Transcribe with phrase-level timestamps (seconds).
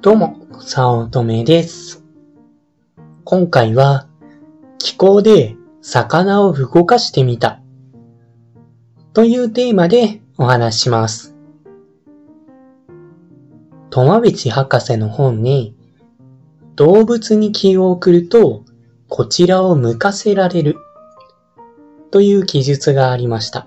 [0.00, 2.04] どうも、さおとめです。
[3.24, 4.06] 今回は、
[4.78, 7.60] 気候で魚を動かしてみた。
[9.12, 11.34] というテーマでお話します。
[13.90, 15.74] 苫淵博士の本に、
[16.76, 18.64] 動物に気を送ると、
[19.08, 20.76] こちらを向かせられる。
[22.12, 23.66] という記述がありました。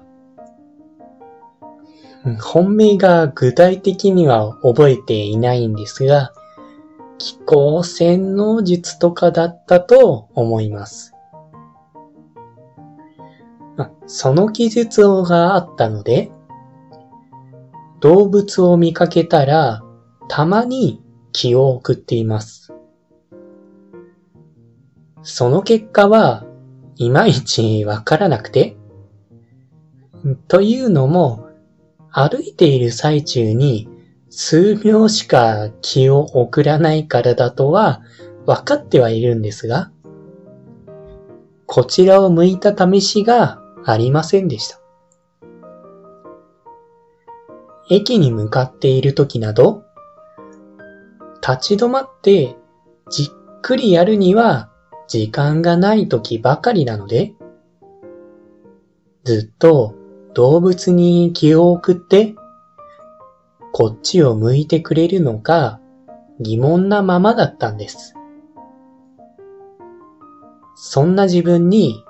[2.40, 6.34] 本命が具体的には覚えていないんですが、
[7.18, 11.14] 気候洗脳術とかだったと思います。
[14.06, 16.32] その記述があったので、
[18.02, 19.84] 動物を見かけたら、
[20.28, 21.02] たまに
[21.32, 22.74] 気を送っています。
[25.24, 26.46] その結果は、
[26.96, 28.76] いまいちわからなくて、
[30.48, 31.41] というのも、
[32.12, 33.88] 歩いている最中に
[34.30, 38.02] 数秒しか気を送らないからだとは
[38.46, 39.92] 分かってはいるんですが、
[41.66, 44.80] こちらを向いた試しがありませんでした。
[47.90, 49.84] 駅に向かっている時など、
[51.42, 52.56] 立ち止まって
[53.10, 54.70] じっくりやるには
[55.08, 57.34] 時間がない時ばかりなので、
[59.24, 59.96] ずっと
[60.34, 62.36] 動物に気を送って、
[63.74, 65.80] こっちを向いてくれるのか
[66.40, 68.16] 疑問なままだったんです。
[70.76, 72.04] そんな自分に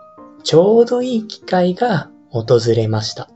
[0.43, 3.29] ちょうどいい機会が訪れました。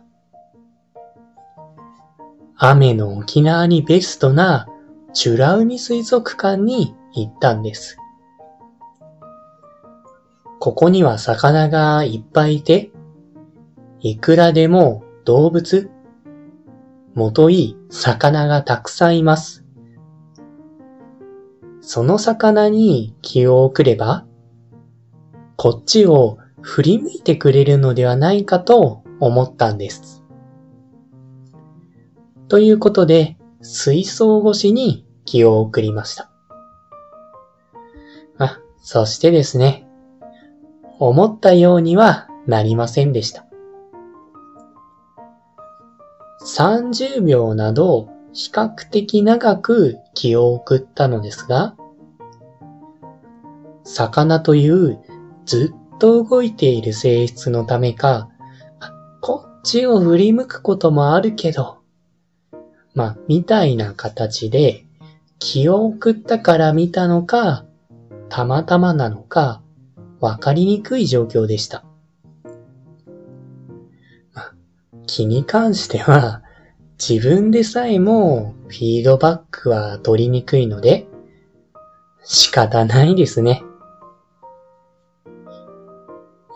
[2.58, 4.68] 雨の沖縄にベストな
[5.14, 7.98] 美ら海水族館に行ったんです。
[10.60, 12.92] ここには魚がいっぱいいて、
[14.08, 15.90] いくらでも動物、
[17.16, 19.66] もとい魚がたくさんいます。
[21.82, 24.28] その魚に気を送れば、
[25.56, 30.24] こっちを振り向いてくれるのではないかと思ったんです。
[32.48, 36.30] ということで、水槽越しに気を送りました。
[38.38, 39.88] あ、そしてですね、
[41.00, 43.45] 思ったようにはなりませんでした。
[46.46, 51.76] 30秒など比較的長く気を送ったのですが、
[53.84, 55.00] 魚という
[55.46, 58.30] ずっと動いている性質のためか、
[59.22, 61.80] こっちを振り向くこともあるけど、
[62.94, 64.86] まあ、みたいな形で
[65.40, 67.66] 気を送ったから見たのか、
[68.30, 69.64] たまたまなのか、
[70.20, 71.86] わかりにくい状況でした。
[75.06, 76.42] 気に関しては、
[76.98, 81.08] 自分でさえもフィードバックは取りにくいので、
[82.24, 83.64] 仕方ないですね。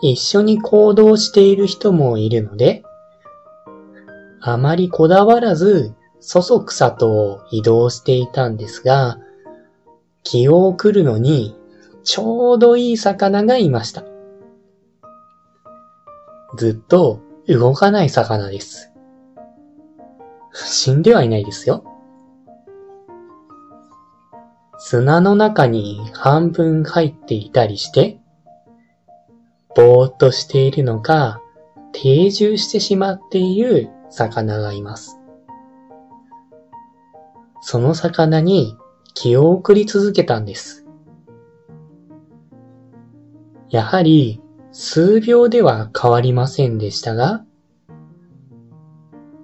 [0.02, 2.82] 一緒に行動している人もいるので、
[4.40, 9.18] あまりこだわらず、そそくさと移動していたんですが、
[10.22, 11.56] 気を送るのに、
[12.02, 14.04] ちょうどいい魚がいました。
[16.56, 17.20] ずっと
[17.54, 18.92] 動かない魚です。
[20.52, 21.84] 死んではいないですよ。
[24.78, 28.18] 砂の中に半分入っていたりして、
[29.76, 31.40] ぼーっとしているのか、
[31.92, 35.20] 定住してしまっている魚がいます。
[37.60, 38.76] その魚に
[39.14, 40.86] 気を送り続けたんです。
[43.68, 44.40] やはり
[44.72, 47.44] 数秒では変わりませんでしたが、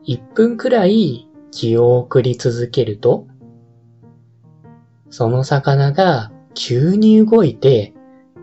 [0.06, 3.26] 1分くらい気を送り続けると、
[5.10, 7.92] その魚が急に動いて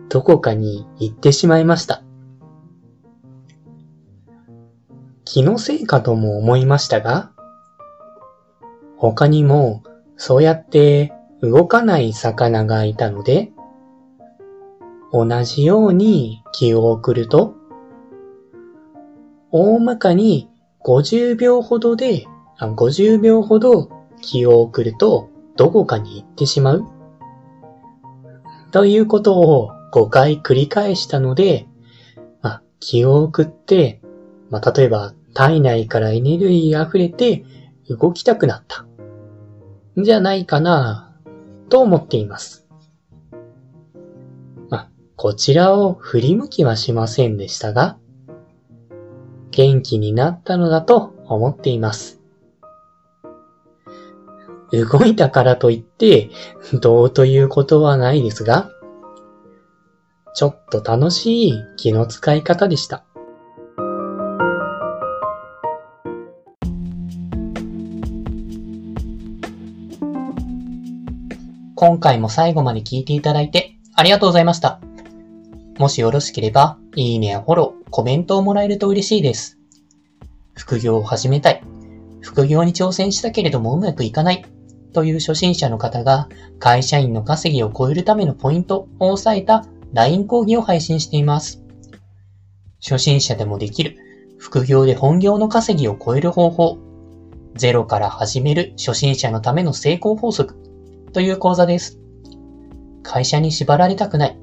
[0.10, 2.04] どこかに行ってしまいました。
[5.26, 7.32] 気のせいかとも思いましたが、
[8.98, 9.84] 他にも
[10.18, 13.52] そうやって動かない魚がいたので、
[15.14, 17.56] 同じように気を送ると、
[19.52, 20.50] 大まかに
[20.84, 22.26] 50秒ほどで、
[22.60, 23.90] 50秒ほど
[24.22, 26.86] 気を送るとどこかに行ってしまう
[28.72, 31.68] ということを5回繰り返したので、
[32.42, 34.02] まあ、気を送って、
[34.50, 37.46] まあ、例えば体内からエネルギー溢れて
[37.88, 38.86] 動きたくなった。
[39.96, 41.16] じゃないかな
[41.70, 42.63] と思っています。
[45.16, 47.98] こちらを振り向きはしませんでしたが、
[49.52, 52.20] 元気になったのだと思っています。
[54.72, 56.30] 動いたからといって、
[56.82, 58.72] どうということはないですが、
[60.36, 63.06] ちょっと楽しい気の使い方でした。
[71.76, 74.80] 今回も最後まで聞いていただいてありがとうございました。
[75.78, 79.58] もしよろしければ、いいねやフォロー、コメントをもらえると嬉しいです。
[80.56, 81.64] 副業を始めたい。
[82.22, 84.46] 副業に挑戦したけれどもうまくいかない。
[84.94, 86.30] という初心者の方が
[86.60, 91.64] 会社員の稼ぎを超えるためのポイントを押さえた LINE 講義を配信しています。
[92.80, 93.98] 初心者でもできる
[94.38, 96.78] 副業で本業の稼ぎを超える方法。
[97.56, 100.56] ゼロから始める初心者のための成功法則
[101.14, 102.00] という講座です。
[103.02, 104.43] 会社に縛られたくない。